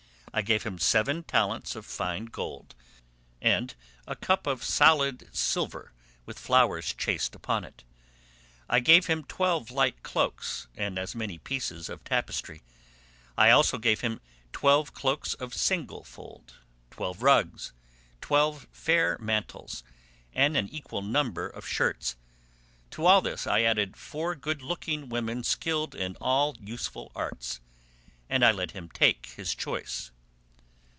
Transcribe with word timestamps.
I 0.33 0.41
gave 0.41 0.63
him 0.63 0.79
seven 0.79 1.23
talents 1.23 1.75
of 1.75 1.85
fine 1.85 2.23
gold, 2.27 2.73
and 3.41 3.75
a 4.07 4.15
cup 4.15 4.47
of 4.47 4.63
solid 4.63 5.27
silver 5.35 5.91
with 6.25 6.39
flowers 6.39 6.93
chased 6.93 7.35
upon 7.35 7.65
it. 7.65 7.83
I 8.69 8.79
gave 8.79 9.07
him 9.07 9.25
twelve 9.25 9.71
light 9.71 10.03
cloaks, 10.03 10.69
and 10.77 10.97
as 10.97 11.13
many 11.13 11.37
pieces 11.37 11.89
of 11.89 12.05
tapestry; 12.05 12.63
I 13.37 13.49
also 13.49 13.77
gave 13.77 13.99
him 13.99 14.21
twelve 14.53 14.93
cloaks 14.93 15.33
of 15.33 15.53
single 15.53 16.05
fold, 16.05 16.53
twelve 16.91 17.21
rugs, 17.21 17.73
twelve 18.21 18.67
fair 18.71 19.17
mantles, 19.19 19.83
and 20.31 20.55
an 20.55 20.69
equal 20.69 21.01
number 21.01 21.45
of 21.49 21.67
shirts. 21.67 22.15
To 22.91 23.05
all 23.05 23.19
this 23.19 23.45
I 23.47 23.63
added 23.63 23.97
four 23.97 24.35
good 24.35 24.61
looking 24.61 25.09
women 25.09 25.43
skilled 25.43 25.93
in 25.93 26.15
all 26.21 26.55
useful 26.57 27.11
arts, 27.17 27.59
and 28.29 28.45
I 28.45 28.53
let 28.53 28.71
him 28.71 28.87
take 28.87 29.25
his 29.35 29.53
choice." 29.53 30.09